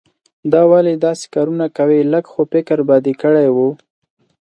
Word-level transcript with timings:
دا 0.51 0.61
ولې 0.71 0.93
داسې 1.05 1.25
کارونه 1.35 1.65
کوې؟ 1.77 1.99
لږ 2.13 2.25
خو 2.31 2.41
فکر 2.53 2.77
به 2.87 2.95
دې 3.05 3.13
کړای 3.21 3.47
وو. 3.55 3.69